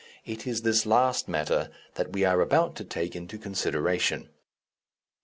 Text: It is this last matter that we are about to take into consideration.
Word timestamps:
It 0.25 0.47
is 0.47 0.63
this 0.63 0.87
last 0.87 1.27
matter 1.27 1.69
that 1.93 2.11
we 2.11 2.25
are 2.25 2.41
about 2.41 2.75
to 2.77 2.83
take 2.83 3.15
into 3.15 3.37
consideration. 3.37 4.29